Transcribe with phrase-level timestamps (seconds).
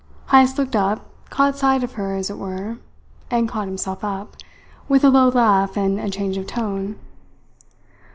[0.31, 2.79] Heyst looked up, caught sight of her as it were,
[3.29, 4.35] and caught himself up,
[4.89, 6.95] with a low laugh and a change of tone.